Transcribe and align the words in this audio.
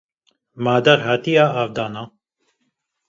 Ma, 0.63 0.73
Dar 0.87 1.03
hatiye 1.07 1.45
avdane? 1.63 2.03